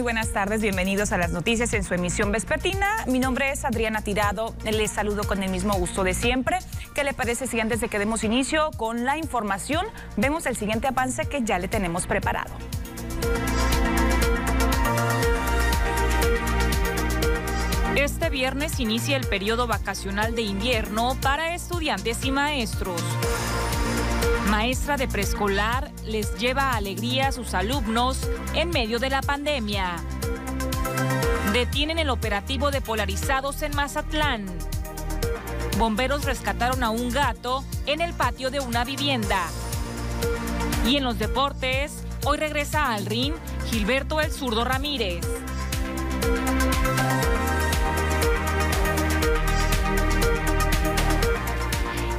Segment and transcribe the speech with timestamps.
[0.00, 0.62] Muy buenas tardes.
[0.62, 3.04] Bienvenidos a las noticias en su emisión vespertina.
[3.06, 4.54] Mi nombre es Adriana Tirado.
[4.64, 6.56] Les saludo con el mismo gusto de siempre.
[6.94, 9.84] ¿Qué le parece si antes de que demos inicio con la información,
[10.16, 12.50] vemos el siguiente avance que ya le tenemos preparado?
[17.94, 23.02] Este viernes inicia el periodo vacacional de invierno para estudiantes y maestros.
[24.50, 28.18] Maestra de preescolar les lleva alegría a sus alumnos
[28.52, 29.94] en medio de la pandemia.
[31.52, 34.46] Detienen el operativo de polarizados en Mazatlán.
[35.78, 39.46] Bomberos rescataron a un gato en el patio de una vivienda.
[40.84, 43.34] Y en los deportes, hoy regresa al ring
[43.70, 45.24] Gilberto el Zurdo Ramírez.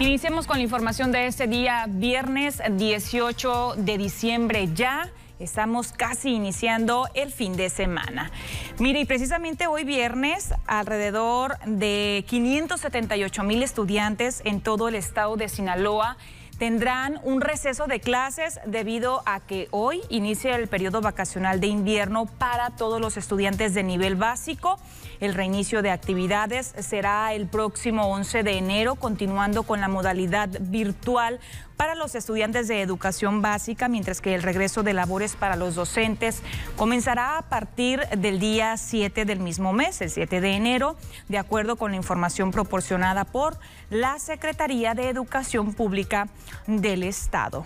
[0.02, 5.12] Iniciemos con la información de este día, viernes 18 de diciembre ya.
[5.38, 8.32] Estamos casi iniciando el fin de semana.
[8.80, 15.48] Mire, y precisamente hoy viernes, alrededor de 578 mil estudiantes en todo el estado de
[15.50, 16.18] Sinaloa
[16.62, 22.28] tendrán un receso de clases debido a que hoy inicia el periodo vacacional de invierno
[22.28, 24.78] para todos los estudiantes de nivel básico.
[25.20, 31.40] El reinicio de actividades será el próximo 11 de enero, continuando con la modalidad virtual
[31.82, 36.44] para los estudiantes de educación básica, mientras que el regreso de labores para los docentes
[36.76, 40.96] comenzará a partir del día 7 del mismo mes, el 7 de enero,
[41.28, 43.58] de acuerdo con la información proporcionada por
[43.90, 46.28] la Secretaría de Educación Pública
[46.68, 47.66] del Estado.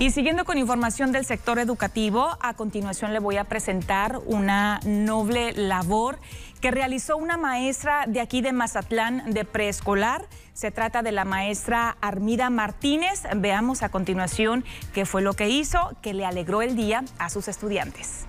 [0.00, 5.52] Y siguiendo con información del sector educativo, a continuación le voy a presentar una noble
[5.52, 6.18] labor
[6.60, 10.26] que realizó una maestra de aquí de Mazatlán de preescolar.
[10.52, 13.22] Se trata de la maestra Armida Martínez.
[13.36, 17.48] Veamos a continuación qué fue lo que hizo que le alegró el día a sus
[17.48, 18.26] estudiantes.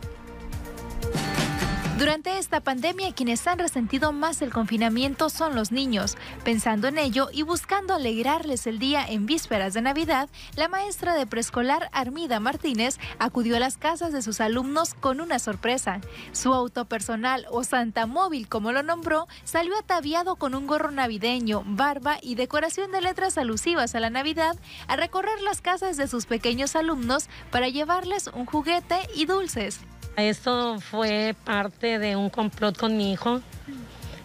[2.01, 6.17] Durante esta pandemia, quienes han resentido más el confinamiento son los niños.
[6.43, 11.27] Pensando en ello y buscando alegrarles el día en vísperas de Navidad, la maestra de
[11.27, 16.01] preescolar Armida Martínez acudió a las casas de sus alumnos con una sorpresa.
[16.31, 21.61] Su auto personal o Santa Móvil, como lo nombró, salió ataviado con un gorro navideño,
[21.67, 24.57] barba y decoración de letras alusivas a la Navidad
[24.87, 29.81] a recorrer las casas de sus pequeños alumnos para llevarles un juguete y dulces.
[30.17, 33.41] Esto fue parte de un complot con mi hijo,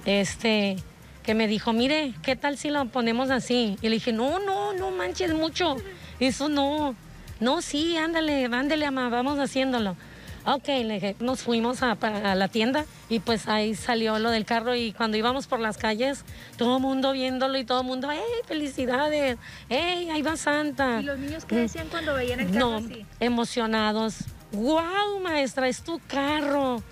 [0.04, 0.76] este,
[1.22, 3.76] que me dijo, mire, ¿qué tal si lo ponemos así?
[3.82, 5.76] Y le dije, no, no, no manches mucho,
[6.18, 6.96] eso no,
[7.40, 9.96] no, sí, ándale, ándale, mamá, vamos haciéndolo.
[10.44, 11.96] Ok, le dije, nos fuimos a,
[12.36, 16.24] la tienda y pues ahí salió lo del carro y cuando íbamos por las calles,
[16.56, 19.38] todo el mundo viéndolo y todo el mundo, ¡hey, felicidades!
[19.68, 21.00] ¡hey, ahí va Santa!
[21.00, 24.18] ¿Y los niños qué decían cuando veían el carro no, emocionados
[24.56, 26.82] wow, maestra, es tu carro.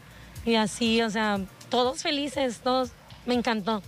[0.44, 2.90] Y así, o sea, todos felices, todos,
[3.26, 3.82] me encantó.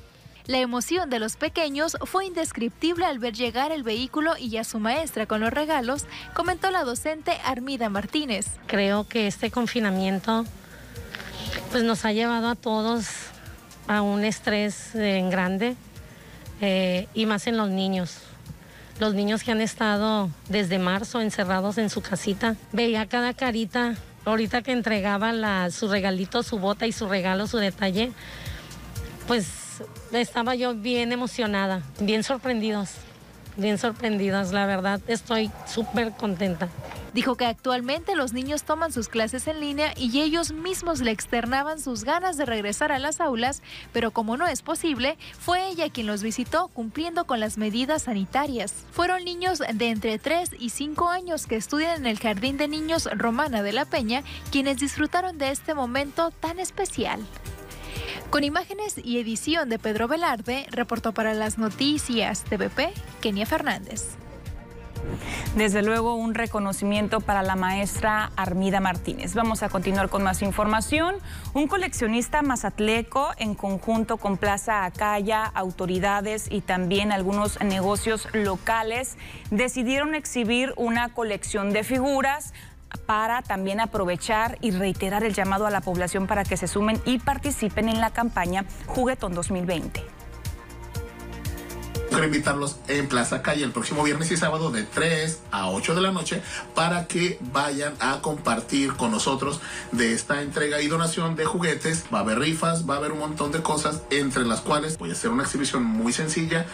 [0.47, 4.79] La emoción de los pequeños fue indescriptible al ver llegar el vehículo y a su
[4.79, 8.47] maestra con los regalos, comentó la docente Armida Martínez.
[8.69, 10.45] Creo que este confinamiento
[11.73, 13.07] pues nos ha llevado a todos
[13.89, 15.77] a un estrés en grande
[16.61, 18.21] eh, y más en los niños
[18.99, 22.57] los niños que han estado desde marzo encerrados en su casita.
[22.73, 28.13] Veía cada carita, ahorita que entregaba su regalito, su bota y su regalo, su detalle,
[29.27, 32.91] pues estaba yo bien emocionada, bien sorprendidos,
[33.57, 36.69] bien sorprendidos, la verdad, estoy súper contenta.
[37.17, 41.81] Dijo que actualmente los niños toman sus clases en línea y ellos mismos le externaban
[41.81, 43.63] sus ganas de regresar a las aulas,
[43.95, 48.85] pero como no es posible, fue ella quien los visitó cumpliendo con las medidas sanitarias.
[48.91, 53.09] Fueron niños de entre 3 y 5 años que estudian en el Jardín de Niños
[53.11, 57.25] Romana de la Peña quienes disfrutaron de este momento tan especial.
[58.29, 62.93] Con imágenes y edición de Pedro Velarde, reportó para las noticias TVP
[63.23, 64.19] Kenia Fernández.
[65.55, 69.35] Desde luego, un reconocimiento para la maestra Armida Martínez.
[69.35, 71.17] Vamos a continuar con más información.
[71.55, 79.17] Un coleccionista mazatleco, en conjunto con Plaza Acaya, autoridades y también algunos negocios locales,
[79.51, 82.53] decidieron exhibir una colección de figuras
[83.07, 87.19] para también aprovechar y reiterar el llamado a la población para que se sumen y
[87.19, 90.16] participen en la campaña Juguetón 2020.
[92.17, 96.01] Quiero invitarlos en Plaza Calle el próximo viernes y sábado de 3 a 8 de
[96.01, 96.41] la noche
[96.75, 99.61] para que vayan a compartir con nosotros
[99.93, 102.07] de esta entrega y donación de juguetes.
[102.11, 105.11] Va a haber rifas, va a haber un montón de cosas, entre las cuales voy
[105.11, 106.65] a hacer una exhibición muy sencilla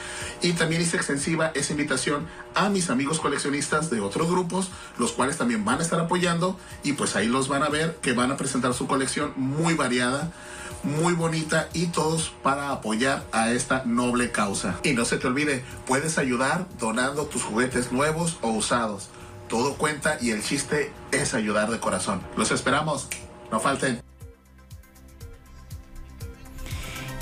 [0.42, 5.38] y también hice extensiva esa invitación a mis amigos coleccionistas de otros grupos, los cuales
[5.38, 8.36] también van a estar apoyando y pues ahí los van a ver que van a
[8.36, 10.30] presentar su colección muy variada
[10.82, 14.78] muy bonita y todos para apoyar a esta noble causa.
[14.82, 19.08] Y no se te olvide, puedes ayudar donando tus juguetes nuevos o usados.
[19.48, 22.22] Todo cuenta y el chiste es ayudar de corazón.
[22.36, 23.08] Los esperamos.
[23.50, 24.11] No falten.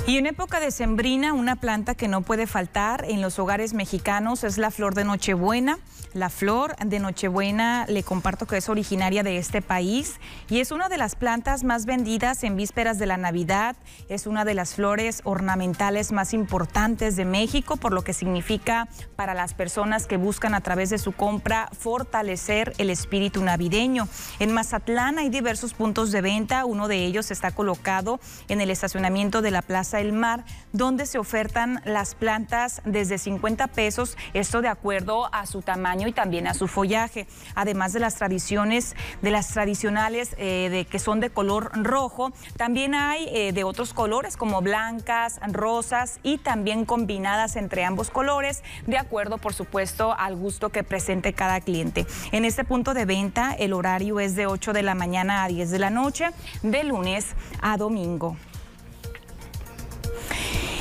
[0.06, 4.43] Y en época de sembrina, una planta que no puede faltar en los hogares mexicanos
[4.43, 5.79] es la flor de Nochebuena.
[6.12, 10.19] La flor de Nochebuena le comparto que es originaria de este país
[10.49, 13.76] y es una de las plantas más vendidas en vísperas de la Navidad.
[14.08, 19.35] Es una de las flores ornamentales más importantes de México, por lo que significa para
[19.35, 24.08] las personas que buscan a través de su compra fortalecer el espíritu navideño.
[24.41, 26.64] En Mazatlán hay diversos puntos de venta.
[26.64, 28.19] Uno de ellos está colocado
[28.49, 33.69] en el estacionamiento de la Plaza del Mar, donde se ofertan las plantas desde 50
[33.69, 37.27] pesos, esto de acuerdo a su tamaño y también a su follaje.
[37.55, 42.95] Además de las tradiciones, de las tradicionales eh, de que son de color rojo, también
[42.95, 48.99] hay eh, de otros colores como blancas, rosas y también combinadas entre ambos colores, de
[48.99, 52.07] acuerdo, por supuesto, al gusto que presente cada cliente.
[52.33, 55.71] En este punto de venta, el horario es de 8 de la mañana a 10
[55.71, 56.27] de la noche,
[56.63, 58.37] de lunes a domingo.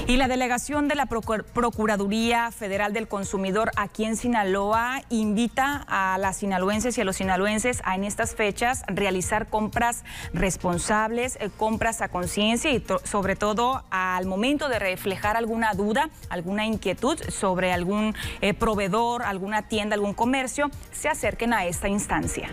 [0.09, 6.37] Y la delegación de la Procuraduría Federal del Consumidor aquí en Sinaloa invita a las
[6.37, 10.03] sinaloenses y a los sinaloenses a en estas fechas realizar compras
[10.33, 16.65] responsables, eh, compras a conciencia y sobre todo al momento de reflejar alguna duda, alguna
[16.65, 22.49] inquietud sobre algún eh, proveedor, alguna tienda, algún comercio, se acerquen a esta instancia.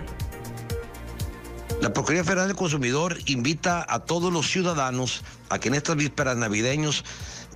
[1.80, 6.36] La Procuraduría Federal del Consumidor invita a todos los ciudadanos a que en estas vísperas
[6.36, 7.04] navideños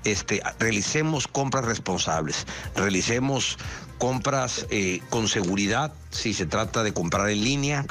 [0.04, 3.58] este, realicemos compras responsables, realicemos
[3.98, 7.86] compras eh, con seguridad, si se trata de comprar en línea,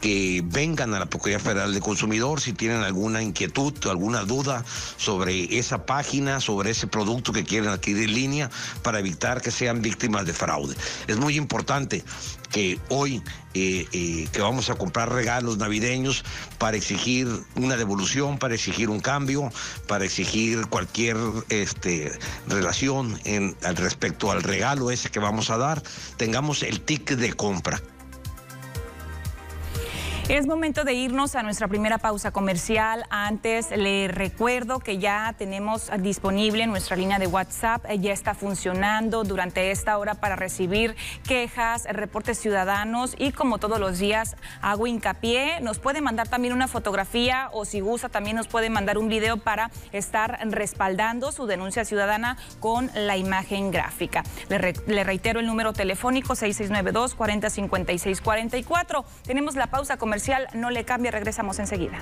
[0.00, 4.64] que vengan a la Procuraduría Federal de Consumidor si tienen alguna inquietud, alguna duda
[4.96, 8.50] sobre esa página, sobre ese producto que quieren adquirir en línea,
[8.82, 10.74] para evitar que sean víctimas de fraude.
[11.06, 12.04] Es muy importante
[12.50, 13.22] que hoy
[13.54, 16.24] eh, eh, que vamos a comprar regalos navideños
[16.56, 19.52] para exigir una devolución, para exigir un cambio,
[19.86, 21.18] para exigir cualquier
[21.50, 22.12] este,
[22.46, 25.82] relación en, respecto al regalo ese que vamos a dar,
[26.16, 27.61] tengamos el ticket de compra.
[27.62, 27.91] compra.
[30.28, 33.04] Es momento de irnos a nuestra primera pausa comercial.
[33.10, 39.72] Antes le recuerdo que ya tenemos disponible nuestra línea de WhatsApp, ya está funcionando durante
[39.72, 40.94] esta hora para recibir
[41.26, 46.68] quejas, reportes ciudadanos y como todos los días hago hincapié, nos puede mandar también una
[46.68, 51.84] fotografía o si gusta también nos puede mandar un video para estar respaldando su denuncia
[51.84, 54.22] ciudadana con la imagen gráfica.
[54.48, 59.04] Le, reitero el número telefónico 6692 405644.
[59.24, 60.11] Tenemos la pausa comercial
[60.54, 61.98] no le cambie, regresamos enseguida.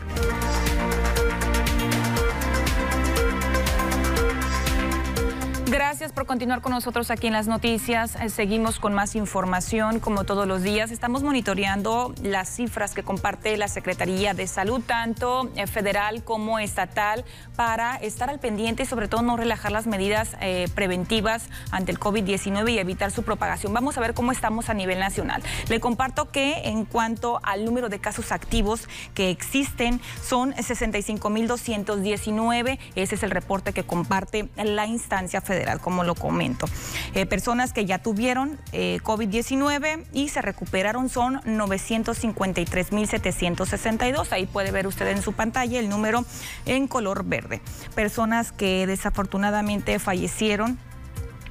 [5.70, 8.16] Gracias por continuar con nosotros aquí en las noticias.
[8.16, 10.90] Eh, seguimos con más información como todos los días.
[10.90, 17.24] Estamos monitoreando las cifras que comparte la Secretaría de Salud, tanto eh, federal como estatal,
[17.54, 22.00] para estar al pendiente y sobre todo no relajar las medidas eh, preventivas ante el
[22.00, 23.72] COVID-19 y evitar su propagación.
[23.72, 25.40] Vamos a ver cómo estamos a nivel nacional.
[25.68, 32.80] Le comparto que en cuanto al número de casos activos que existen, son 65.219.
[32.96, 36.66] Ese es el reporte que comparte la instancia federal como lo comento.
[37.14, 44.32] Eh, personas que ya tuvieron eh, COVID-19 y se recuperaron son 953.762.
[44.32, 46.26] Ahí puede ver usted en su pantalla el número
[46.66, 47.62] en color verde.
[47.94, 50.78] Personas que desafortunadamente fallecieron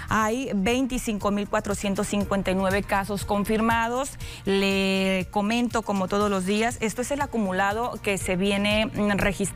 [0.08, 4.12] Hay 25.459 casos confirmados.
[4.44, 9.53] Le comento como todos los días, esto es el acumulado que se viene registrando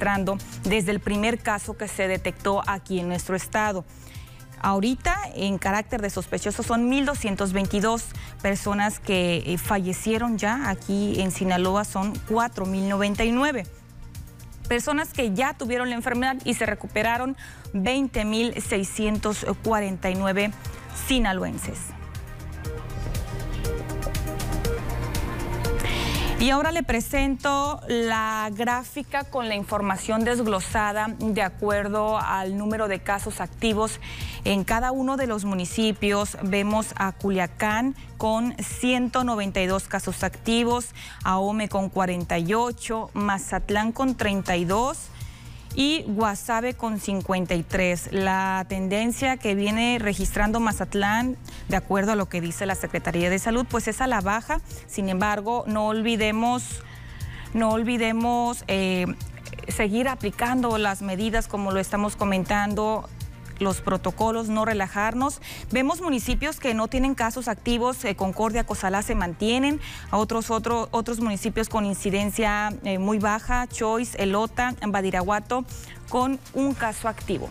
[0.65, 3.85] desde el primer caso que se detectó aquí en nuestro estado.
[4.61, 8.03] Ahorita, en carácter de sospechosos, son 1.222
[8.43, 13.69] personas que eh, fallecieron ya aquí en Sinaloa, son 4.099.
[14.69, 17.37] personas que ya tuvieron la enfermedad y se recuperaron
[17.73, 20.53] 20.649
[21.07, 21.98] sinaloenses.
[26.41, 33.01] Y ahora le presento la gráfica con la información desglosada de acuerdo al número de
[33.01, 33.99] casos activos
[34.45, 36.39] en cada uno de los municipios.
[36.45, 45.11] Vemos a Culiacán con 192 casos activos, Ahome con 48, Mazatlán con 32
[45.79, 48.09] y Guasave con 53.
[48.11, 51.37] La tendencia que viene registrando Mazatlán,
[51.69, 54.61] de acuerdo a lo que dice la Secretaría de Salud, pues es a la baja.
[54.89, 56.83] Sin embargo, no olvidemos,
[57.55, 59.07] no olvidemos eh,
[59.69, 63.09] seguir aplicando las medidas como lo estamos comentando
[63.59, 65.41] los protocolos, no relajarnos.
[65.71, 71.69] Vemos municipios que no tienen casos activos, eh, Concordia, Cozalá se mantienen, otros, otros municipios
[71.69, 75.65] con incidencia eh, muy baja, Choice, Elota, Badiraguato,
[76.09, 77.49] con un caso activo.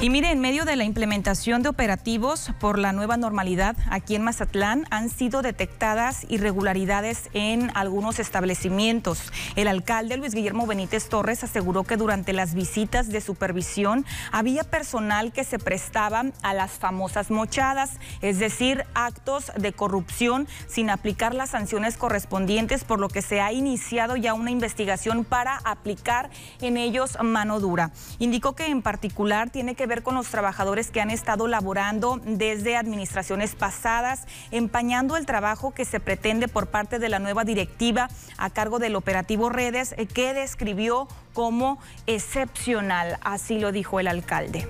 [0.00, 4.22] Y mire, en medio de la implementación de operativos por la nueva normalidad aquí en
[4.22, 9.32] Mazatlán han sido detectadas irregularidades en algunos establecimientos.
[9.56, 15.32] El alcalde Luis Guillermo Benítez Torres aseguró que durante las visitas de supervisión había personal
[15.32, 21.50] que se prestaba a las famosas mochadas, es decir, actos de corrupción sin aplicar las
[21.50, 27.18] sanciones correspondientes, por lo que se ha iniciado ya una investigación para aplicar en ellos
[27.20, 27.90] mano dura.
[28.20, 32.76] Indicó que en particular tiene que ver con los trabajadores que han estado laborando desde
[32.76, 38.50] administraciones pasadas, empañando el trabajo que se pretende por parte de la nueva directiva a
[38.50, 44.68] cargo del operativo Redes, eh, que describió como excepcional, así lo dijo el alcalde.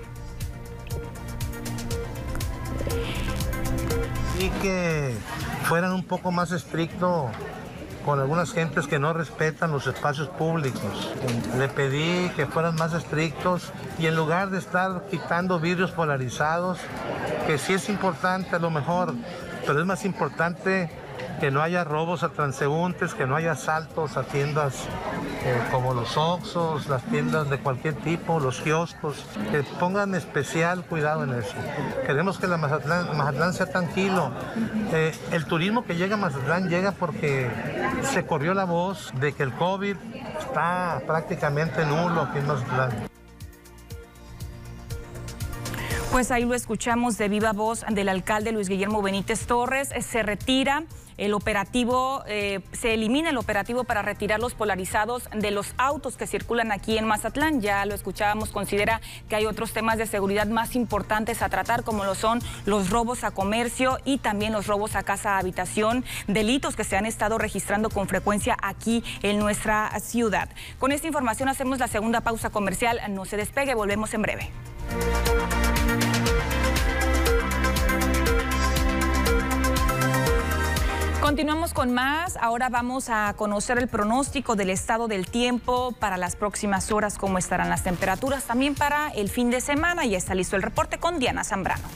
[4.39, 5.13] Y que
[5.63, 7.29] fueran un poco más estrictos
[8.05, 11.11] con algunas gentes que no respetan los espacios públicos.
[11.57, 16.79] Le pedí que fueran más estrictos y en lugar de estar quitando vidrios polarizados,
[17.47, 19.13] que sí es importante a lo mejor,
[19.65, 20.89] pero es más importante
[21.39, 24.87] que no haya robos a transeúntes, que no haya asaltos a tiendas
[25.45, 31.23] eh, como los Oxos, las tiendas de cualquier tipo, los kioscos, que pongan especial cuidado
[31.23, 31.55] en eso.
[32.05, 34.31] Queremos que la Mazatlán, sea tranquilo.
[34.91, 37.49] Eh, el turismo que llega a Mazatlán llega porque
[38.03, 39.95] se corrió la voz de que el COVID
[40.39, 43.09] está prácticamente nulo aquí en Mazatlán.
[46.11, 49.89] Pues ahí lo escuchamos de viva voz del alcalde Luis Guillermo Benítez Torres.
[50.01, 50.83] Se retira
[51.19, 56.25] el operativo, eh, se elimina el operativo para retirar los polarizados de los autos que
[56.27, 57.61] circulan aquí en Mazatlán.
[57.61, 62.05] Ya lo escuchábamos, considera que hay otros temas de seguridad más importantes a tratar, como
[62.05, 66.83] lo son los robos a comercio y también los robos a casa habitación, delitos que
[66.83, 70.49] se han estado registrando con frecuencia aquí en nuestra ciudad.
[70.79, 72.99] Con esta información hacemos la segunda pausa comercial.
[73.09, 74.49] No se despegue, volvemos en breve.
[81.29, 82.37] Continuamos con más.
[82.41, 87.37] Ahora vamos a conocer el pronóstico del estado del tiempo para las próximas horas, cómo
[87.37, 90.07] estarán las temperaturas, también para el fin de semana.
[90.07, 91.87] Ya está listo el reporte con Diana Zambrano.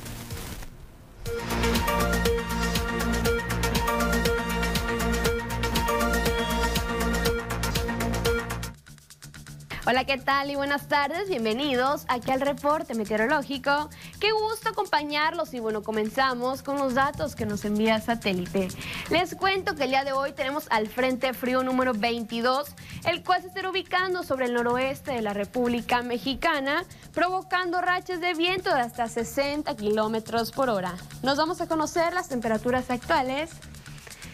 [9.85, 11.27] Hola, ¿qué tal y buenas tardes?
[11.27, 13.89] Bienvenidos aquí al reporte meteorológico.
[14.17, 18.69] Qué gusto acompañarlos y bueno, comenzamos con los datos que nos envía satélite.
[19.09, 22.69] Les cuento que el día de hoy tenemos al Frente Frío número 22,
[23.03, 28.35] el cual se estará ubicando sobre el noroeste de la República Mexicana, provocando rachas de
[28.35, 30.93] viento de hasta 60 kilómetros por hora.
[31.23, 33.49] Nos vamos a conocer las temperaturas actuales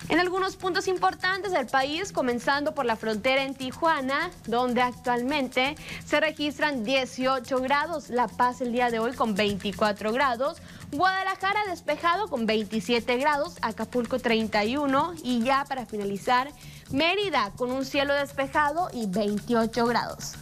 [0.09, 6.19] en algunos puntos importantes del país, comenzando por la frontera en Tijuana, donde actualmente se
[6.19, 10.57] registran 18 grados, La Paz el día de hoy con 24 grados,
[10.91, 16.51] Guadalajara despejado con 27 grados, Acapulco 31 y ya para finalizar,
[16.91, 20.33] Mérida con un cielo despejado y 28 grados.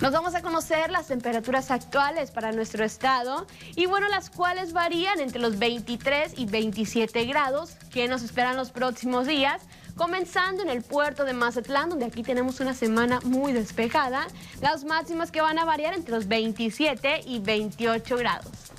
[0.00, 5.20] Nos vamos a conocer las temperaturas actuales para nuestro estado y bueno, las cuales varían
[5.20, 9.62] entre los 23 y 27 grados que nos esperan los próximos días.
[9.96, 14.26] Comenzando en el puerto de Mazatlán, donde aquí tenemos una semana muy despejada,
[14.60, 18.75] las máximas que van a variar entre los 27 y 28 grados.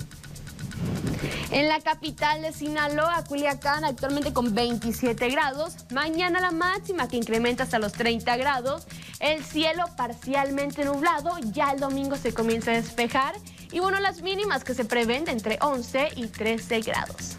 [1.50, 5.76] En la capital de Sinaloa, Culiacán, actualmente con 27 grados.
[5.90, 8.86] Mañana la máxima que incrementa hasta los 30 grados.
[9.18, 11.38] El cielo parcialmente nublado.
[11.52, 13.34] Ya el domingo se comienza a despejar.
[13.72, 17.36] Y bueno, las mínimas que se prevén de entre 11 y 13 grados.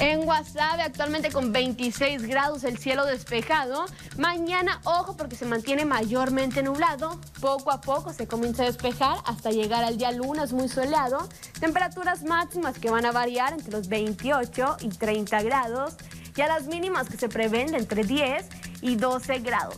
[0.00, 3.84] En Guasave actualmente con 26 grados el cielo despejado.
[4.16, 7.20] Mañana, ojo porque se mantiene mayormente nublado.
[7.38, 11.28] Poco a poco se comienza a despejar hasta llegar al día lunes muy soleado.
[11.60, 15.96] Temperaturas máximas que van a variar entre los 28 y 30 grados.
[16.34, 18.46] Y a las mínimas que se prevén entre 10
[18.80, 19.76] y 12 grados.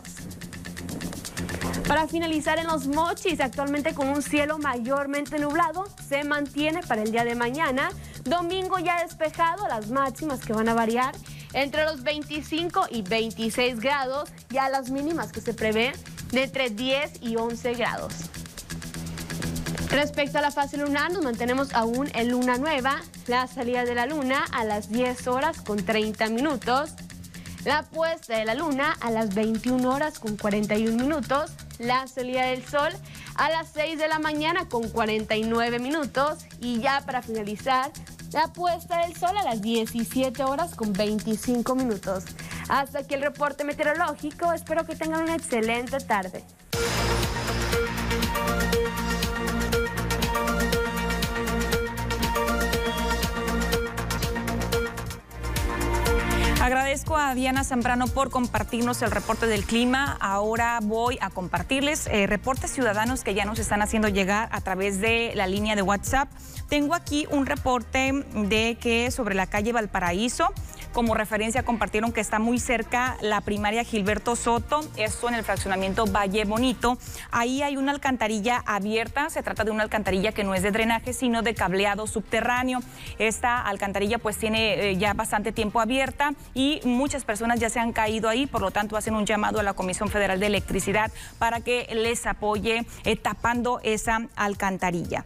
[1.87, 7.13] Para finalizar en los mochis, actualmente con un cielo mayormente nublado, se mantiene para el
[7.13, 7.91] día de mañana.
[8.25, 11.15] Domingo ya despejado, las máximas que van a variar
[11.53, 15.93] entre los 25 y 26 grados, ya las mínimas que se prevén
[16.31, 18.15] de entre 10 y 11 grados.
[19.91, 24.07] Respecto a la fase lunar, nos mantenemos aún en luna nueva, la salida de la
[24.07, 26.95] luna a las 10 horas con 30 minutos,
[27.67, 31.51] la puesta de la luna a las 21 horas con 41 minutos,
[31.83, 32.93] la salida del sol
[33.35, 37.91] a las 6 de la mañana con 49 minutos y ya para finalizar,
[38.33, 42.25] la puesta del sol a las 17 horas con 25 minutos.
[42.69, 46.45] Hasta aquí el reporte meteorológico, espero que tengan una excelente tarde.
[56.63, 60.17] Agradezco a Diana Zambrano por compartirnos el reporte del clima.
[60.21, 65.01] Ahora voy a compartirles eh, reportes ciudadanos que ya nos están haciendo llegar a través
[65.01, 66.29] de la línea de WhatsApp.
[66.69, 70.55] Tengo aquí un reporte de que sobre la calle Valparaíso
[70.93, 76.07] como referencia compartieron que está muy cerca la primaria Gilberto Soto, esto en el fraccionamiento
[76.07, 76.99] Valle Bonito.
[77.31, 81.13] Ahí hay una alcantarilla abierta, se trata de una alcantarilla que no es de drenaje,
[81.13, 82.81] sino de cableado subterráneo.
[83.19, 87.93] Esta alcantarilla pues tiene eh, ya bastante tiempo abierta y muchas personas ya se han
[87.93, 91.61] caído ahí, por lo tanto hacen un llamado a la Comisión Federal de Electricidad para
[91.61, 95.25] que les apoye eh, tapando esa alcantarilla.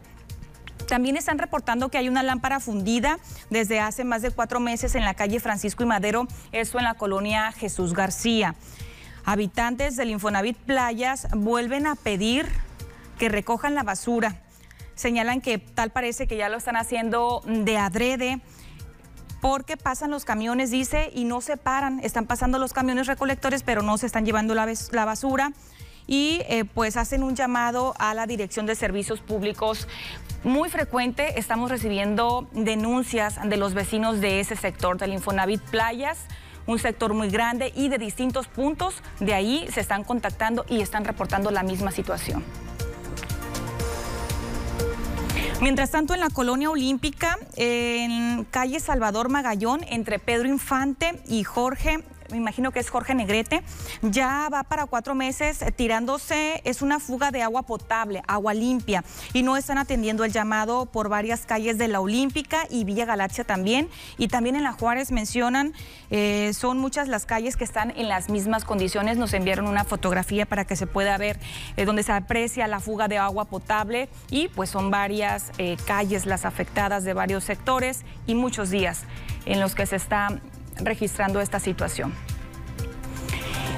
[0.87, 3.19] También están reportando que hay una lámpara fundida
[3.49, 6.93] desde hace más de cuatro meses en la calle Francisco y Madero, esto en la
[6.93, 8.55] colonia Jesús García.
[9.25, 12.47] Habitantes del Infonavit Playas vuelven a pedir
[13.19, 14.41] que recojan la basura.
[14.95, 18.39] Señalan que tal parece que ya lo están haciendo de adrede
[19.41, 21.99] porque pasan los camiones, dice, y no se paran.
[22.03, 25.51] Están pasando los camiones recolectores, pero no se están llevando la, la basura
[26.07, 29.87] y eh, pues hacen un llamado a la Dirección de Servicios Públicos.
[30.43, 36.17] Muy frecuente estamos recibiendo denuncias de los vecinos de ese sector del Infonavit Playas
[36.67, 41.05] un sector muy grande y de distintos puntos de ahí se están contactando y están
[41.05, 42.43] reportando la misma situación.
[45.59, 52.03] Mientras tanto, en la colonia olímpica, en calle Salvador Magallón, entre Pedro Infante y Jorge
[52.29, 53.63] me imagino que es Jorge Negrete,
[54.01, 59.43] ya va para cuatro meses tirándose, es una fuga de agua potable, agua limpia, y
[59.43, 63.89] no están atendiendo el llamado por varias calles de la Olímpica y Villa Galaxia también,
[64.17, 65.73] y también en la Juárez mencionan,
[66.09, 70.45] eh, son muchas las calles que están en las mismas condiciones, nos enviaron una fotografía
[70.45, 71.39] para que se pueda ver
[71.75, 74.09] eh, donde se aprecia la fuga de agua potable.
[74.29, 79.03] Y pues son varias eh, calles las afectadas de varios sectores y muchos días
[79.45, 80.39] en los que se está
[80.83, 82.13] registrando esta situación.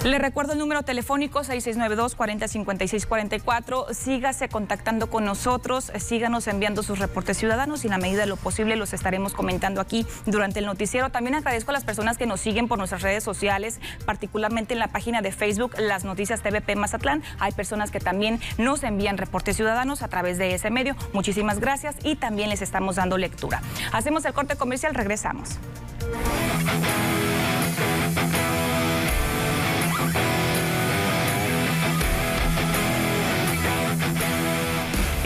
[0.06, 3.94] Le recuerdo el número telefónico 6692-405644.
[3.94, 8.38] Sígase contactando con nosotros, síganos enviando sus reportes ciudadanos y en la medida de lo
[8.38, 11.10] posible los estaremos comentando aquí durante el noticiero.
[11.10, 14.88] También agradezco a las personas que nos siguen por nuestras redes sociales, particularmente en la
[14.88, 17.22] página de Facebook Las Noticias TVP Mazatlán.
[17.38, 20.96] Hay personas que también nos envían reportes ciudadanos a través de ese medio.
[21.12, 23.62] Muchísimas gracias y también les estamos dando lectura.
[23.92, 25.60] Hacemos el corte comercial, regresamos.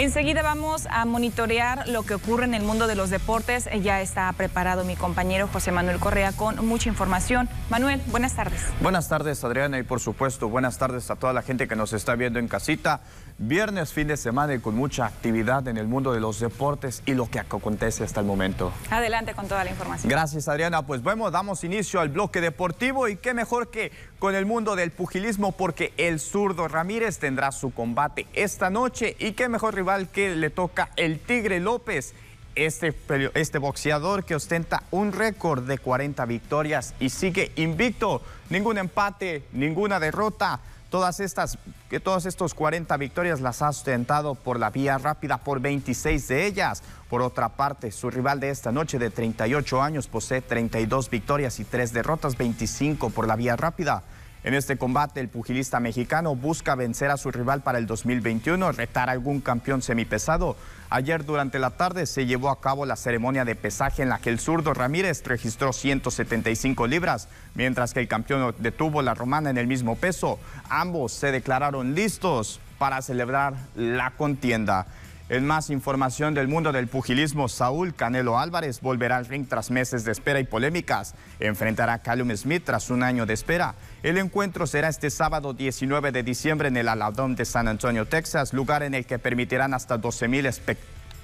[0.04, 3.70] Enseguida vamos a monitorear lo que ocurre en el mundo de los deportes.
[3.82, 7.48] Ya está preparado mi compañero José Manuel Correa con mucha información.
[7.70, 8.62] Manuel, buenas tardes.
[8.82, 12.16] Buenas tardes, Adriana, y por supuesto, buenas tardes a toda la gente que nos está
[12.16, 13.00] viendo en casita.
[13.38, 17.14] Viernes, fin de semana y con mucha actividad en el mundo de los deportes y
[17.14, 18.74] lo que acontece hasta el momento.
[18.92, 20.10] Adelante con toda la información.
[20.10, 20.86] Gracias, Adriana.
[20.86, 24.92] Pues bueno, damos inicio al bloque deportivo y qué mejor que con el mundo del
[24.92, 30.36] pugilismo porque el zurdo Ramírez tendrá su combate esta noche y qué mejor rival que
[30.36, 32.14] le toca el Tigre López.
[32.56, 32.94] Este,
[33.34, 40.00] este boxeador que ostenta un récord de 40 victorias y sigue invicto, ningún empate, ninguna
[40.00, 40.60] derrota.
[40.92, 41.58] Todas estas,
[41.90, 46.46] que todas estos 40 victorias las ha ostentado por la vía rápida por 26 de
[46.46, 46.84] ellas.
[47.10, 51.64] Por otra parte, su rival de esta noche de 38 años posee 32 victorias y
[51.64, 54.04] 3 derrotas, 25 por la vía rápida.
[54.44, 59.08] En este combate, el pugilista mexicano busca vencer a su rival para el 2021, retar
[59.08, 60.58] a algún campeón semipesado.
[60.90, 64.30] Ayer durante la tarde se llevó a cabo la ceremonia de pesaje en la que
[64.30, 69.66] el zurdo Ramírez registró 175 libras, mientras que el campeón detuvo la romana en el
[69.66, 70.40] mismo peso.
[70.68, 74.88] Ambos se declararon listos para celebrar la contienda.
[75.34, 80.06] En más información del mundo del pugilismo, Saúl Canelo Álvarez volverá al ring tras meses
[80.06, 81.16] de espera y polémicas.
[81.40, 83.74] Enfrentará a Callum Smith tras un año de espera.
[84.04, 88.54] El encuentro será este sábado 19 de diciembre en el Aladón de San Antonio, Texas,
[88.54, 90.48] lugar en el que permitirán hasta 12 mil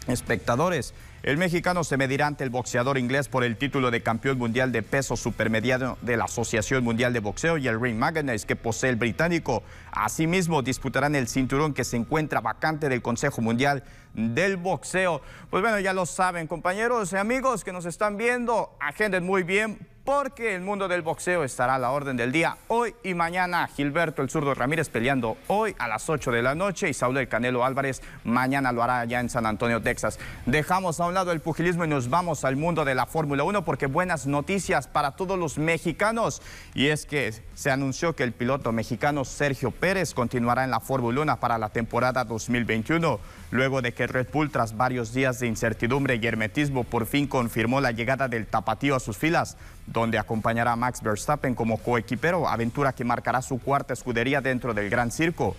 [0.07, 0.95] espectadores.
[1.21, 4.83] El mexicano se medirá ante el boxeador inglés por el título de campeón mundial de
[4.83, 8.95] peso supermediano de la Asociación Mundial de Boxeo y el ring magazine que posee el
[8.95, 9.61] británico.
[9.91, 15.21] Asimismo, disputarán el cinturón que se encuentra vacante del Consejo Mundial del Boxeo.
[15.49, 19.77] Pues bueno, ya lo saben, compañeros y amigos que nos están viendo, agenden muy bien
[20.09, 23.67] porque el mundo del boxeo estará a la orden del día hoy y mañana.
[23.67, 27.27] Gilberto el zurdo Ramírez peleando hoy a las 8 de la noche y Saúl el
[27.27, 30.17] Canelo Álvarez mañana lo hará allá en San Antonio, Texas.
[30.47, 33.65] Dejamos a un lado el pugilismo y nos vamos al mundo de la Fórmula 1
[33.65, 36.41] porque buenas noticias para todos los mexicanos.
[36.75, 41.21] Y es que se anunció que el piloto mexicano Sergio Pérez continuará en la Fórmula
[41.21, 43.19] 1 para la temporada 2021
[43.49, 47.81] luego de que Red Bull, tras varios días de incertidumbre y hermetismo, por fin confirmó
[47.81, 52.93] la llegada del tapatío a sus filas, donde acompañará a Max Verstappen como coequipero, aventura
[52.93, 55.55] que marcará su cuarta escudería dentro del Gran Circo.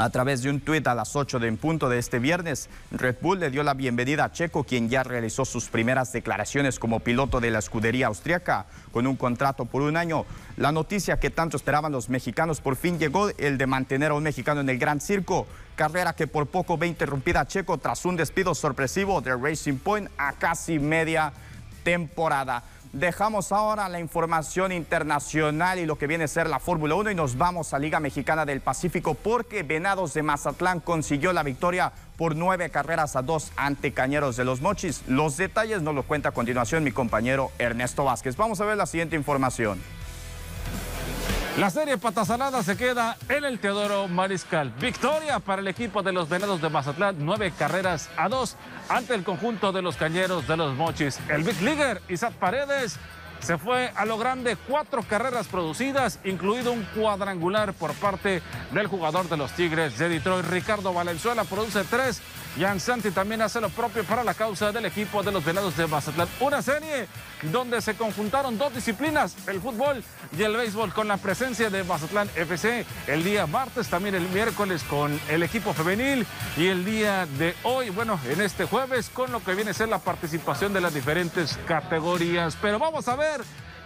[0.00, 3.16] A través de un tuit a las 8 de en punto de este viernes, Red
[3.20, 7.40] Bull le dio la bienvenida a Checo, quien ya realizó sus primeras declaraciones como piloto
[7.40, 10.24] de la escudería austriaca, con un contrato por un año.
[10.56, 14.22] La noticia que tanto esperaban los mexicanos por fin llegó, el de mantener a un
[14.22, 18.14] mexicano en el Gran Circo, carrera que por poco ve interrumpida a Checo tras un
[18.14, 21.32] despido sorpresivo de Racing Point a casi media
[21.82, 22.62] temporada.
[22.98, 27.14] Dejamos ahora la información internacional y lo que viene a ser la Fórmula 1 y
[27.14, 32.34] nos vamos a Liga Mexicana del Pacífico porque Venados de Mazatlán consiguió la victoria por
[32.34, 35.02] nueve carreras a dos ante Cañeros de los Mochis.
[35.06, 38.36] Los detalles nos lo cuenta a continuación mi compañero Ernesto Vázquez.
[38.36, 39.78] Vamos a ver la siguiente información.
[41.58, 44.70] La serie Patasalada se queda en el Teodoro Mariscal.
[44.78, 48.54] Victoria para el equipo de los Venados de Mazatlán, nueve carreras a dos
[48.88, 51.18] ante el conjunto de los Cañeros de los Mochis.
[51.28, 52.96] El Big Leaguer Isaac Paredes
[53.40, 59.28] se fue a lo grande cuatro carreras producidas, incluido un cuadrangular por parte del jugador
[59.28, 60.46] de los Tigres de Detroit.
[60.46, 62.20] Ricardo Valenzuela produce tres
[62.58, 65.86] Jan Santi también hace lo propio para la causa del equipo de los Venados de
[65.86, 66.28] Mazatlán.
[66.40, 67.06] Una serie
[67.52, 70.02] donde se conjuntaron dos disciplinas, el fútbol
[70.36, 74.82] y el béisbol, con la presencia de Mazatlán FC el día martes, también el miércoles
[74.84, 79.42] con el equipo femenil y el día de hoy, bueno, en este jueves con lo
[79.44, 82.56] que viene a ser la participación de las diferentes categorías.
[82.60, 83.27] Pero vamos a ver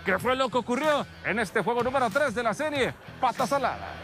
[0.04, 3.94] qué fue lo que ocurrió en este juego número 3 de la serie, Pata Salada.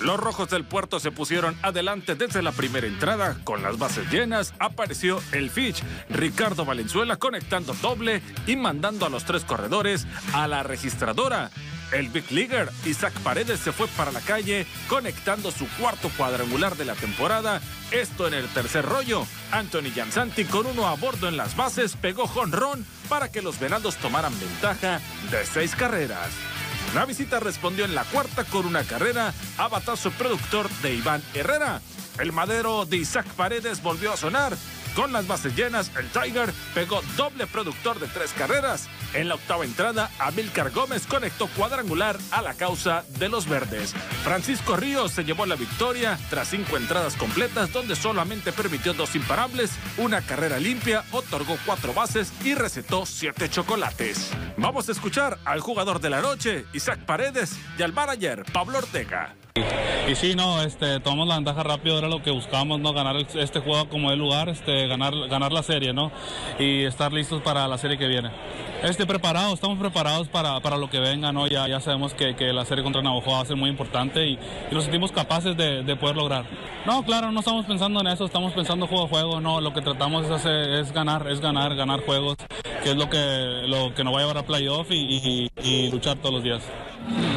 [0.00, 3.36] Los rojos del puerto se pusieron adelante desde la primera entrada.
[3.44, 9.24] Con las bases llenas, apareció el Fitch, Ricardo Valenzuela conectando doble y mandando a los
[9.24, 11.50] tres corredores a la registradora.
[11.92, 16.86] El Big Leaguer Isaac Paredes se fue para la calle conectando su cuarto cuadrangular de
[16.86, 17.60] la temporada.
[17.90, 19.26] Esto en el tercer rollo.
[19.52, 23.96] Anthony Jansanti con uno a bordo en las bases pegó jonrón para que los venados
[23.96, 24.98] tomaran ventaja
[25.30, 26.30] de seis carreras.
[26.94, 31.82] La visita respondió en la cuarta con una carrera a batazo productor de Iván Herrera.
[32.18, 34.56] El madero de Isaac Paredes volvió a sonar
[34.94, 38.88] con las bases llenas, el Tiger pegó doble productor de tres carreras.
[39.14, 43.94] En la octava entrada, Amilcar Gómez conectó cuadrangular a la causa de los verdes.
[44.24, 49.70] Francisco Ríos se llevó la victoria tras cinco entradas completas, donde solamente permitió dos imparables,
[49.98, 54.30] una carrera limpia, otorgó cuatro bases y recetó siete chocolates.
[54.56, 59.34] Vamos a escuchar al jugador de la noche, Isaac Paredes, y al manager, Pablo Ortega.
[59.54, 62.92] Y sí, no, este, tomamos la ventaja rápido, era lo que buscábamos, ¿no?
[62.94, 66.10] Ganar este juego como el lugar, este, ganar, ganar la serie, ¿no?
[66.58, 68.30] Y estar listos para la serie que viene.
[68.82, 71.46] Este, preparados, estamos preparados para, para lo que venga, ¿no?
[71.46, 74.38] Ya, ya sabemos que, que la serie contra Navajo va a ser muy importante y,
[74.70, 76.46] y nos sentimos capaces de, de, poder lograr.
[76.86, 79.82] No, claro, no estamos pensando en eso, estamos pensando juego a juego, no, lo que
[79.82, 82.36] tratamos es, hacer, es ganar, es ganar, ganar juegos,
[82.82, 85.90] que es lo que, lo que nos va a llevar a playoff y, y, y
[85.90, 86.62] luchar todos los días.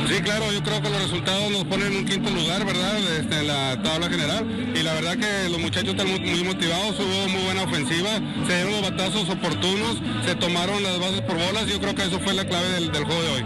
[0.07, 2.97] Sí, claro, yo creo que los resultados nos ponen en un quinto lugar, ¿verdad?
[3.19, 4.45] Este, en la tabla general.
[4.75, 8.09] Y la verdad que los muchachos están muy, motivados, hubo muy buena ofensiva,
[8.47, 11.65] se dieron los batazos oportunos, se tomaron las bases por bolas.
[11.67, 13.43] Yo creo que eso fue la clave del, del juego de hoy.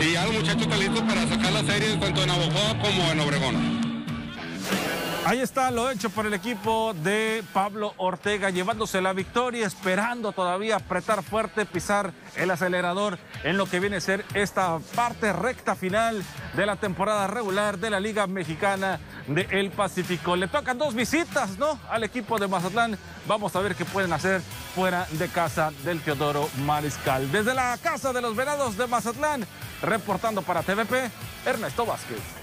[0.00, 3.20] Y ya los muchachos están listos para sacar las series tanto en Abojoa como en
[3.20, 3.80] Obregón.
[5.26, 10.76] Ahí está lo hecho por el equipo de Pablo Ortega, llevándose la victoria, esperando todavía
[10.76, 16.24] apretar fuerte, pisar el acelerador en lo que viene a ser esta parte recta final
[16.56, 20.36] de la temporada regular de la Liga Mexicana del Pacífico.
[20.36, 21.78] Le tocan dos visitas, ¿no?
[21.90, 22.98] Al equipo de Mazatlán.
[23.28, 24.40] Vamos a ver qué pueden hacer
[24.74, 27.30] fuera de casa del Teodoro Mariscal.
[27.30, 29.46] Desde la casa de los Venados de Mazatlán,
[29.82, 31.10] reportando para TVP,
[31.44, 32.39] Ernesto Vázquez.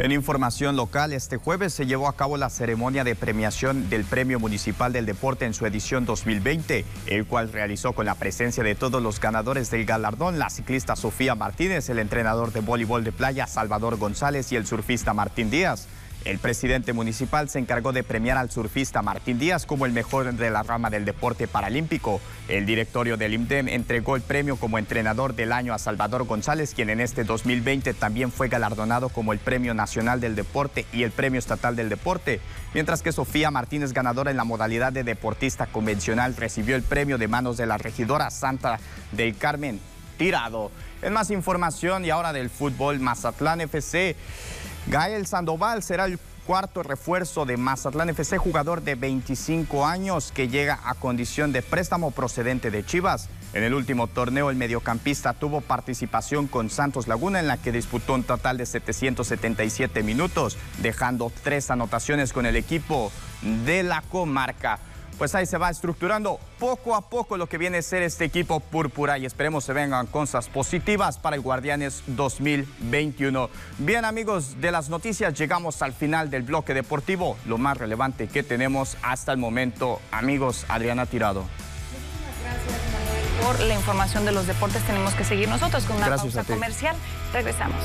[0.00, 4.40] En información local, este jueves se llevó a cabo la ceremonia de premiación del Premio
[4.40, 9.02] Municipal del Deporte en su edición 2020, el cual realizó con la presencia de todos
[9.02, 13.98] los ganadores del galardón, la ciclista Sofía Martínez, el entrenador de voleibol de playa Salvador
[13.98, 15.86] González y el surfista Martín Díaz.
[16.24, 20.50] El presidente municipal se encargó de premiar al surfista Martín Díaz como el mejor de
[20.50, 22.20] la rama del deporte paralímpico.
[22.46, 26.90] El directorio del IMDEM entregó el premio como entrenador del año a Salvador González, quien
[26.90, 31.38] en este 2020 también fue galardonado como el Premio Nacional del Deporte y el Premio
[31.38, 32.40] Estatal del Deporte,
[32.74, 37.28] mientras que Sofía Martínez, ganadora en la modalidad de deportista convencional, recibió el premio de
[37.28, 38.78] manos de la regidora Santa
[39.12, 39.80] del Carmen
[40.18, 40.70] Tirado.
[41.00, 44.16] En más información y ahora del fútbol, Mazatlán FC.
[44.86, 50.80] Gael Sandoval será el cuarto refuerzo de Mazatlán FC, jugador de 25 años que llega
[50.84, 53.28] a condición de préstamo procedente de Chivas.
[53.52, 58.14] En el último torneo, el mediocampista tuvo participación con Santos Laguna, en la que disputó
[58.14, 63.12] un total de 777 minutos, dejando tres anotaciones con el equipo
[63.64, 64.78] de la comarca
[65.20, 68.58] pues ahí se va estructurando poco a poco lo que viene a ser este equipo
[68.58, 73.50] púrpura y esperemos se vengan cosas positivas para el Guardianes 2021.
[73.76, 78.42] Bien amigos de las noticias, llegamos al final del bloque deportivo, lo más relevante que
[78.42, 80.00] tenemos hasta el momento.
[80.10, 81.44] Amigos, Adriana Tirado.
[82.42, 84.82] Gracias por la información de los deportes.
[84.84, 86.96] Tenemos que seguir nosotros con una pausa comercial.
[87.34, 87.76] Regresamos.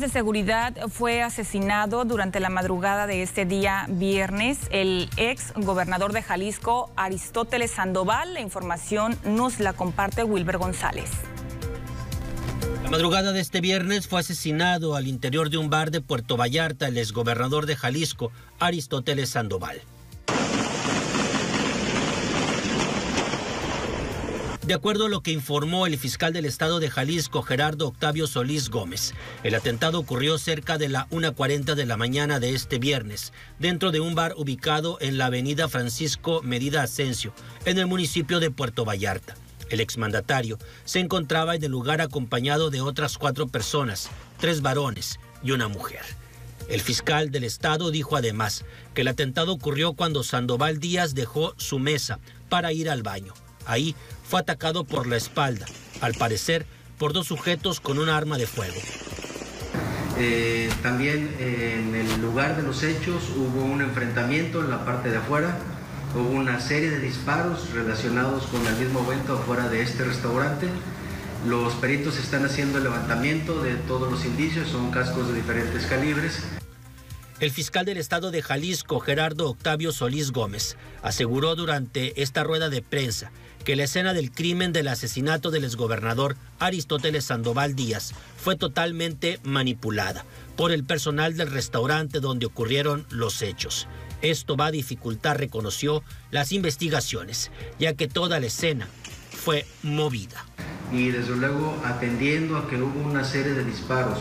[0.00, 6.22] De seguridad, fue asesinado durante la madrugada de este día viernes el ex gobernador de
[6.22, 8.34] Jalisco, Aristóteles Sandoval.
[8.34, 11.10] La información nos la comparte Wilber González.
[12.82, 16.88] La madrugada de este viernes fue asesinado al interior de un bar de Puerto Vallarta
[16.88, 19.80] el exgobernador de Jalisco, Aristóteles Sandoval.
[24.66, 28.70] De acuerdo a lo que informó el fiscal del estado de Jalisco, Gerardo Octavio Solís
[28.70, 33.90] Gómez, el atentado ocurrió cerca de la 1.40 de la mañana de este viernes, dentro
[33.90, 37.34] de un bar ubicado en la avenida Francisco Medida Asensio,
[37.66, 39.34] en el municipio de Puerto Vallarta.
[39.68, 45.50] El exmandatario se encontraba en el lugar acompañado de otras cuatro personas, tres varones y
[45.50, 46.00] una mujer.
[46.70, 51.78] El fiscal del estado dijo además que el atentado ocurrió cuando Sandoval Díaz dejó su
[51.78, 53.34] mesa para ir al baño.
[53.66, 55.66] Ahí fue atacado por la espalda,
[56.00, 56.66] al parecer
[56.98, 58.80] por dos sujetos con un arma de fuego.
[60.16, 65.10] Eh, también eh, en el lugar de los hechos hubo un enfrentamiento en la parte
[65.10, 65.58] de afuera,
[66.14, 70.68] hubo una serie de disparos relacionados con el mismo evento afuera de este restaurante.
[71.46, 76.42] Los peritos están haciendo el levantamiento de todos los indicios, son cascos de diferentes calibres.
[77.40, 82.80] El fiscal del estado de Jalisco, Gerardo Octavio Solís Gómez, aseguró durante esta rueda de
[82.80, 83.32] prensa
[83.64, 90.24] que la escena del crimen del asesinato del exgobernador Aristóteles Sandoval Díaz fue totalmente manipulada
[90.56, 93.88] por el personal del restaurante donde ocurrieron los hechos.
[94.22, 98.86] Esto va a dificultar, reconoció, las investigaciones, ya que toda la escena
[99.30, 100.46] fue movida.
[100.92, 104.20] Y desde luego atendiendo a que hubo una serie de disparos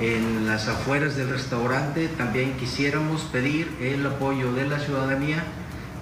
[0.00, 5.42] en las afueras del restaurante, también quisiéramos pedir el apoyo de la ciudadanía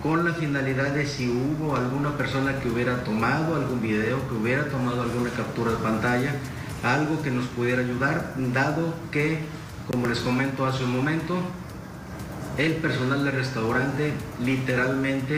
[0.03, 4.67] con la finalidad de si hubo alguna persona que hubiera tomado algún video, que hubiera
[4.69, 6.35] tomado alguna captura de pantalla,
[6.83, 9.39] algo que nos pudiera ayudar, dado que,
[9.91, 11.37] como les comento hace un momento,
[12.59, 14.13] el personal del restaurante
[14.45, 15.37] literalmente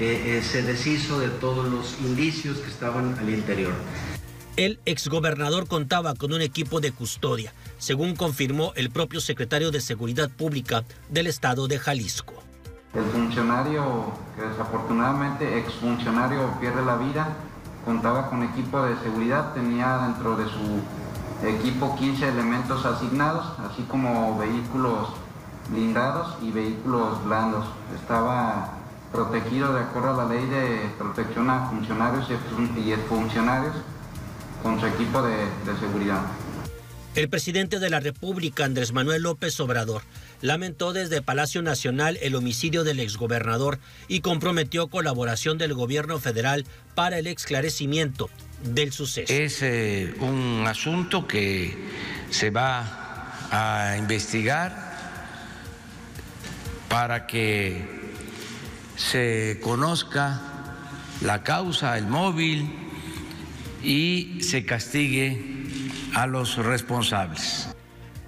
[0.00, 3.72] eh, eh, se deshizo de todos los indicios que estaban al interior.
[4.56, 10.28] El exgobernador contaba con un equipo de custodia, según confirmó el propio secretario de Seguridad
[10.28, 12.34] Pública del estado de Jalisco.
[12.92, 17.36] El funcionario, que desafortunadamente exfuncionario pierde la vida,
[17.84, 24.36] contaba con equipo de seguridad, tenía dentro de su equipo 15 elementos asignados, así como
[24.36, 25.10] vehículos
[25.68, 27.66] blindados y vehículos blandos.
[27.94, 28.72] Estaba
[29.12, 33.74] protegido de acuerdo a la ley de protección a funcionarios y funcionarios
[34.62, 35.36] con su equipo de,
[35.70, 36.22] de seguridad.
[37.16, 40.02] El presidente de la República, Andrés Manuel López Obrador,
[40.42, 47.18] lamentó desde Palacio Nacional el homicidio del exgobernador y comprometió colaboración del gobierno federal para
[47.18, 48.30] el esclarecimiento
[48.62, 49.32] del suceso.
[49.32, 51.76] Es eh, un asunto que
[52.30, 54.90] se va a investigar
[56.88, 57.84] para que
[58.96, 60.40] se conozca
[61.22, 62.89] la causa, el móvil
[63.82, 65.42] y se castigue
[66.14, 67.68] a los responsables.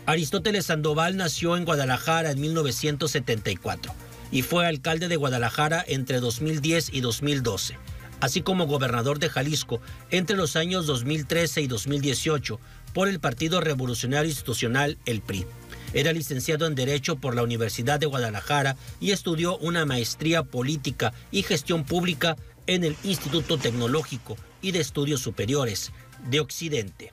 [0.06, 3.94] Aristóteles Sandoval nació en Guadalajara en 1974
[4.30, 7.76] y fue alcalde de Guadalajara entre 2010 y 2012,
[8.20, 12.58] así como gobernador de Jalisco entre los años 2013 y 2018
[12.94, 15.46] por el Partido Revolucionario Institucional, el PRI.
[15.94, 21.42] Era licenciado en Derecho por la Universidad de Guadalajara y estudió una maestría política y
[21.42, 22.36] gestión pública
[22.66, 25.92] en el Instituto Tecnológico y de Estudios Superiores
[26.31, 27.12] de Occidente.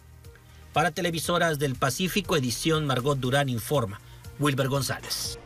[0.71, 3.99] Para Televisoras del Pacífico, edición Margot Durán informa.
[4.39, 5.39] Wilber González.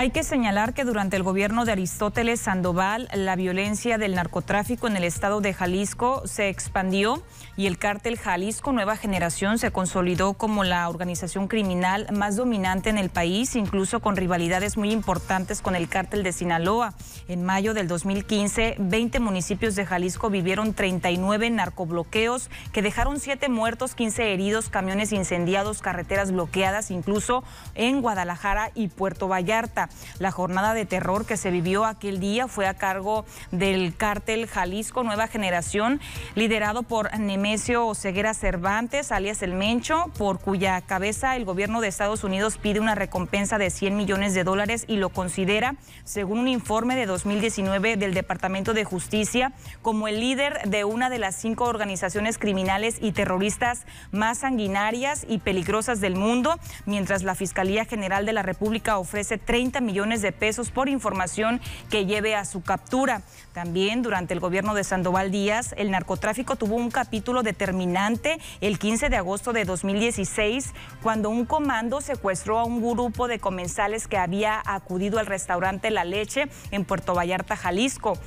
[0.00, 4.96] Hay que señalar que durante el gobierno de Aristóteles Sandoval, la violencia del narcotráfico en
[4.96, 7.22] el estado de Jalisco se expandió
[7.58, 12.96] y el cártel Jalisco Nueva Generación se consolidó como la organización criminal más dominante en
[12.96, 16.94] el país, incluso con rivalidades muy importantes con el cártel de Sinaloa.
[17.28, 23.94] En mayo del 2015, 20 municipios de Jalisco vivieron 39 narcobloqueos que dejaron 7 muertos,
[23.94, 29.89] 15 heridos, camiones incendiados, carreteras bloqueadas, incluso en Guadalajara y Puerto Vallarta.
[30.18, 35.02] La jornada de terror que se vivió aquel día fue a cargo del cártel Jalisco
[35.02, 36.00] Nueva Generación,
[36.34, 42.24] liderado por Nemesio Ceguera Cervantes, alias El Mencho, por cuya cabeza el gobierno de Estados
[42.24, 46.96] Unidos pide una recompensa de 100 millones de dólares y lo considera, según un informe
[46.96, 52.38] de 2019 del Departamento de Justicia, como el líder de una de las cinco organizaciones
[52.38, 58.42] criminales y terroristas más sanguinarias y peligrosas del mundo, mientras la Fiscalía General de la
[58.42, 63.22] República ofrece 30 millones de pesos por información que lleve a su captura.
[63.52, 69.08] También durante el gobierno de Sandoval Díaz, el narcotráfico tuvo un capítulo determinante el 15
[69.08, 74.60] de agosto de 2016, cuando un comando secuestró a un grupo de comensales que había
[74.66, 78.18] acudido al restaurante La Leche en Puerto Vallarta, Jalisco.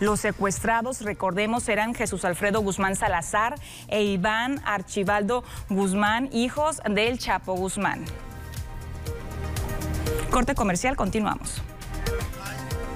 [0.00, 3.54] Los secuestrados, recordemos, eran Jesús Alfredo Guzmán Salazar
[3.86, 8.04] e Iván Archibaldo Guzmán, hijos del Chapo Guzmán.
[10.32, 11.62] Corte comercial, continuamos.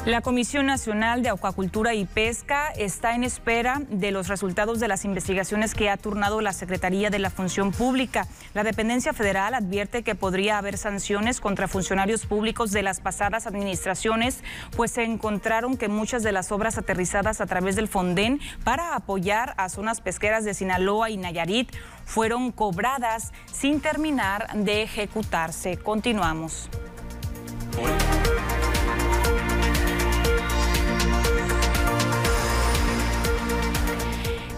[0.06, 5.04] La Comisión Nacional de Acuacultura y Pesca está en espera de los resultados de las
[5.04, 8.26] investigaciones que ha turnado la Secretaría de la Función Pública.
[8.54, 14.42] La dependencia federal advierte que podría haber sanciones contra funcionarios públicos de las pasadas administraciones,
[14.74, 19.52] pues se encontraron que muchas de las obras aterrizadas a través del Fonden para apoyar
[19.58, 21.70] a zonas pesqueras de Sinaloa y Nayarit
[22.06, 25.76] fueron cobradas sin terminar de ejecutarse.
[25.76, 26.70] Continuamos.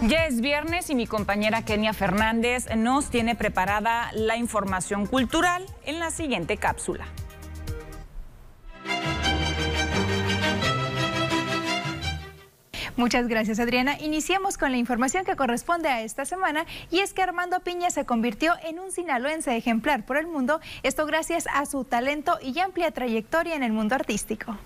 [0.01, 5.99] Ya es viernes y mi compañera Kenia Fernández nos tiene preparada la información cultural en
[5.99, 7.05] la siguiente cápsula.
[12.99, 13.97] Muchas gracias Adriana.
[14.01, 18.03] Iniciemos con la información que corresponde a esta semana y es que Armando Piña se
[18.03, 22.91] convirtió en un sinaloense ejemplar por el mundo, esto gracias a su talento y amplia
[22.91, 24.57] trayectoria en el mundo artístico.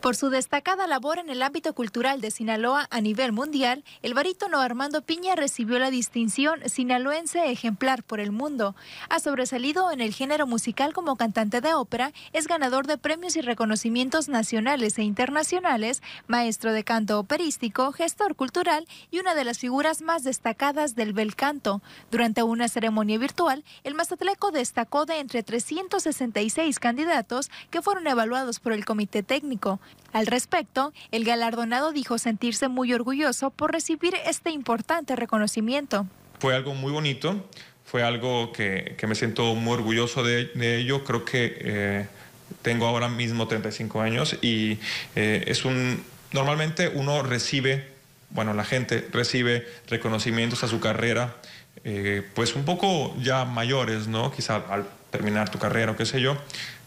[0.00, 4.60] Por su destacada labor en el ámbito cultural de Sinaloa a nivel mundial, el barítono
[4.60, 8.76] Armando Piña recibió la distinción Sinaloense Ejemplar por el Mundo.
[9.08, 13.40] Ha sobresalido en el género musical como cantante de ópera, es ganador de premios y
[13.40, 20.00] reconocimientos nacionales e internacionales, maestro de canto operístico, gestor cultural y una de las figuras
[20.00, 21.82] más destacadas del bel canto.
[22.12, 28.72] Durante una ceremonia virtual, el Mazatleco destacó de entre 366 candidatos que fueron evaluados por
[28.72, 29.80] el comité técnico.
[30.12, 36.06] Al respecto, el galardonado dijo sentirse muy orgulloso por recibir este importante reconocimiento.
[36.38, 37.44] Fue algo muy bonito,
[37.84, 41.04] fue algo que, me siento muy orgulloso de, ello.
[41.04, 42.06] Creo que eh,
[42.62, 44.78] tengo ahora mismo 35 años y
[45.16, 46.02] eh, es un...
[46.32, 47.88] Normalmente uno recibe,
[48.30, 51.36] bueno, la gente recibe reconocimientos a su carrera,
[51.84, 54.30] eh, pues un poco ya mayores, ¿no?
[54.30, 56.36] Quizá al terminar tu carrera o qué sé yo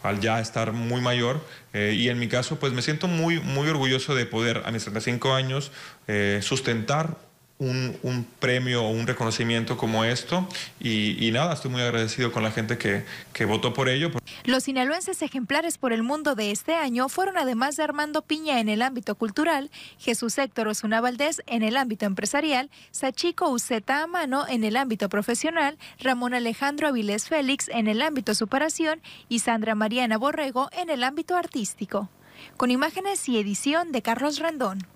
[0.02, 1.44] al ya estar muy mayor.
[1.72, 4.82] Eh, y en mi caso, pues me siento muy, muy orgulloso de poder a mis
[4.82, 5.72] 35 años
[6.08, 7.16] eh, sustentar
[7.62, 10.48] un, premio o un reconocimiento como esto
[10.80, 14.10] y, nada, estoy muy agradecido con la gente que, que votó por ello.
[14.44, 18.68] Los sinaloenses ejemplares por el mundo de este año fueron además de Armando Piña en
[18.68, 24.64] el ámbito cultural, Jesús Héctor Osuna Valdés en el ámbito empresarial, Sachico Uceta Amano en
[24.64, 30.68] el ámbito profesional, Ramón Alejandro Avilés Félix en el ámbito superación y Sandra Mariana Borrego
[30.72, 32.08] en el ámbito artístico.
[32.56, 34.86] Con imágenes y edición de Carlos Rendón.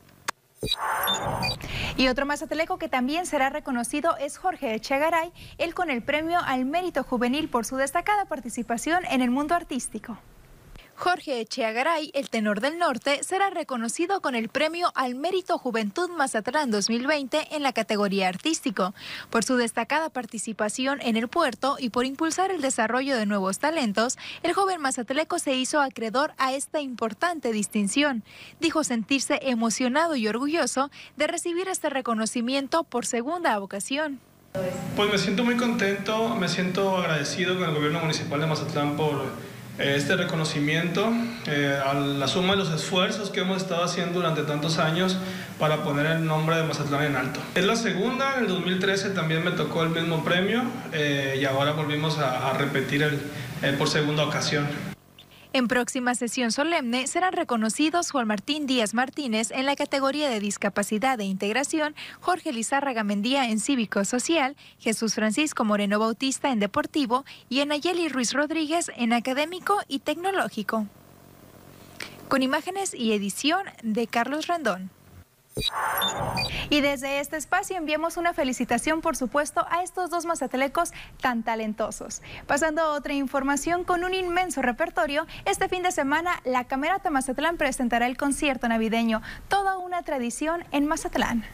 [1.97, 6.65] Y otro mazateleco que también será reconocido es Jorge Echegaray, él con el premio al
[6.65, 10.19] mérito juvenil por su destacada participación en el mundo artístico.
[10.97, 16.71] Jorge Echeagaray, el tenor del norte, será reconocido con el premio al Mérito Juventud Mazatlán
[16.71, 18.95] 2020 en la categoría artístico,
[19.29, 24.17] por su destacada participación en el puerto y por impulsar el desarrollo de nuevos talentos,
[24.43, 28.25] el joven mazatleco se hizo acreedor a esta importante distinción.
[28.59, 34.19] Dijo sentirse emocionado y orgulloso de recibir este reconocimiento por segunda ocasión.
[34.97, 39.27] Pues me siento muy contento, me siento agradecido con el gobierno municipal de Mazatlán por
[39.79, 41.13] este reconocimiento
[41.47, 45.17] eh, a la suma de los esfuerzos que hemos estado haciendo durante tantos años
[45.59, 47.41] para poner el nombre de Mazatlán en alto.
[47.55, 50.63] Es la segunda, en el 2013 también me tocó el mismo premio
[50.93, 54.67] eh, y ahora volvimos a, repetir el, por segunda ocasión.
[55.57, 61.19] En próxima sesión solemne serán reconocidos Juan Martín Díaz Martínez en la categoría de discapacidad
[61.19, 67.61] e integración, Jorge Lizárraga Mendía en cívico social, Jesús Francisco Moreno Bautista en deportivo y
[67.61, 70.89] Anayeli Ruiz Rodríguez en académico y tecnológico.
[72.29, 74.91] Con imágenes y edición de Carlos Rendón.
[76.69, 82.23] Y desde este espacio enviamos una felicitación, por supuesto, a estos dos mazatelecos tan talentosos.
[82.47, 87.57] Pasando a otra información, con un inmenso repertorio, este fin de semana la Camerata Mazatlán
[87.57, 91.45] presentará el concierto navideño, toda una tradición en Mazatlán.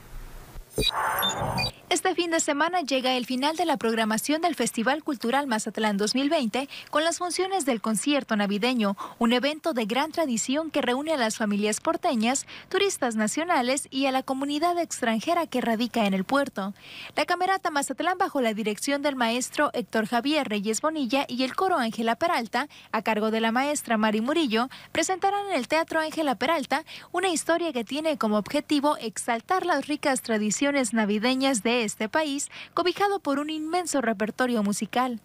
[1.93, 6.67] Este fin de semana llega el final de la programación del Festival Cultural Mazatlán 2020
[6.91, 11.37] con las funciones del concierto navideño, un evento de gran tradición que reúne a las
[11.37, 16.73] familias porteñas, turistas nacionales y a la comunidad extranjera que radica en el puerto.
[17.15, 21.77] La Camerata Mazatlán bajo la dirección del maestro Héctor Javier Reyes Bonilla y el coro
[21.77, 26.87] Ángela Peralta, a cargo de la maestra Mari Murillo, presentarán en el Teatro Ángela Peralta
[27.13, 33.21] una historia que tiene como objetivo exaltar las ricas tradiciones navideñas de este país, cobijado
[33.21, 35.21] por un inmenso repertorio musical.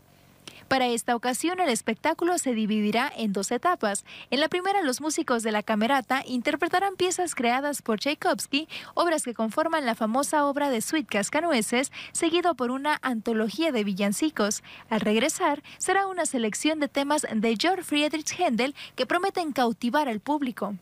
[0.68, 4.04] Para esta ocasión el espectáculo se dividirá en dos etapas.
[4.32, 9.34] En la primera los músicos de la camerata interpretarán piezas creadas por Tchaikovsky, obras que
[9.34, 14.62] conforman la famosa obra de Suite Cascanueces, seguido por una antología de villancicos.
[14.90, 20.20] Al regresar será una selección de temas de Georg Friedrich Händel que prometen cautivar al
[20.20, 20.76] público.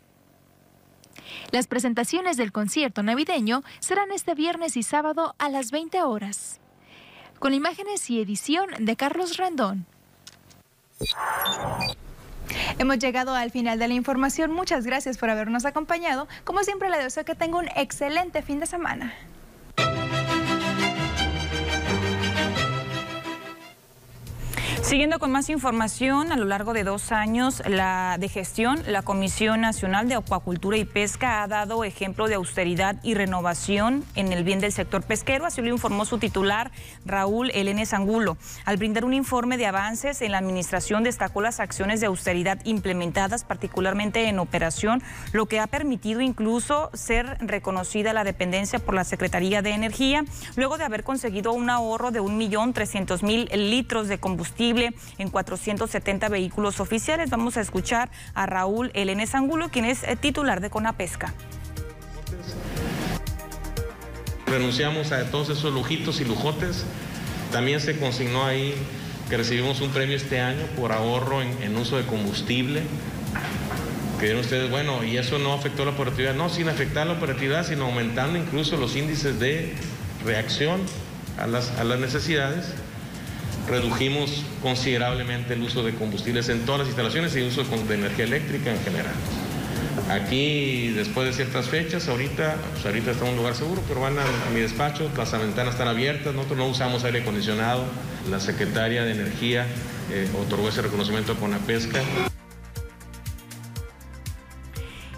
[1.51, 6.59] Las presentaciones del concierto navideño serán este viernes y sábado a las 20 horas.
[7.39, 9.85] Con imágenes y edición de Carlos Rendón.
[12.79, 14.51] Hemos llegado al final de la información.
[14.51, 16.27] Muchas gracias por habernos acompañado.
[16.43, 19.13] Como siempre, le deseo que tenga un excelente fin de semana.
[24.85, 29.59] Siguiendo con más información, a lo largo de dos años la, de gestión, la Comisión
[29.59, 34.59] Nacional de Acuacultura y Pesca ha dado ejemplo de austeridad y renovación en el bien
[34.59, 36.69] del sector pesquero, así lo informó su titular
[37.03, 38.37] Raúl Elene Angulo.
[38.63, 43.43] Al brindar un informe de avances en la administración, destacó las acciones de austeridad implementadas,
[43.43, 45.01] particularmente en operación,
[45.33, 50.25] lo que ha permitido incluso ser reconocida la dependencia por la Secretaría de Energía,
[50.55, 54.74] luego de haber conseguido un ahorro de 1.300.000 litros de combustible
[55.17, 57.29] en 470 vehículos oficiales.
[57.29, 61.33] Vamos a escuchar a Raúl Elene Angulo, quien es eh, titular de Conapesca.
[64.45, 66.85] Renunciamos a todos esos lujitos y lujotes.
[67.51, 68.75] También se consignó ahí
[69.29, 72.83] que recibimos un premio este año por ahorro en, uso de combustible.
[74.19, 76.35] Que ustedes, bueno, y eso no afectó la operatividad.
[76.35, 79.73] No, sin afectar la operatividad, sino aumentando incluso los índices de
[80.23, 80.81] reacción
[81.37, 82.73] a las, a las necesidades
[83.67, 88.25] redujimos considerablemente el uso de combustibles en todas las instalaciones y el uso de energía
[88.25, 89.13] eléctrica en general.
[90.09, 94.17] Aquí, después de ciertas fechas, ahorita, pues ahorita está en un lugar seguro, pero van
[94.19, 97.85] a, mi despacho, las ventanas están abiertas, nosotros no usamos aire acondicionado,
[98.29, 99.65] la secretaria de Energía
[100.11, 102.01] eh, otorgó ese reconocimiento con la pesca.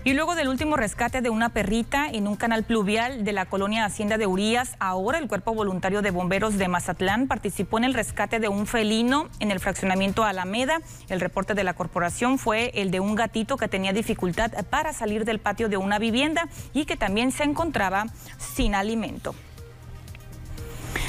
[0.08, 3.84] Y luego del último rescate de una perrita en un canal pluvial de la colonia
[3.84, 8.40] Hacienda de Urías, ahora el Cuerpo Voluntario de Bomberos de Mazatlán participó en el rescate
[8.40, 10.80] de un felino en el fraccionamiento Alameda.
[11.10, 15.26] El reporte de la corporación fue el de un gatito que tenía dificultad para salir
[15.26, 18.06] del patio de una vivienda y que también se encontraba
[18.38, 19.36] sin alimento.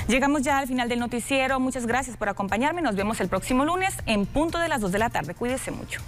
[0.09, 1.61] Llegamos ya al final del noticiero.
[1.61, 2.83] Muchas gracias por acompañarme.
[2.83, 5.35] Nos vemos el próximo lunes en punto de las 2 de la tarde.
[5.35, 6.01] Cuídese mucho.